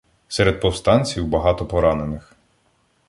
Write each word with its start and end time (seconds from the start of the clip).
Серед 0.29 0.61
повстанців 0.61 1.27
багато 1.27 1.65
поранених. 1.65 2.33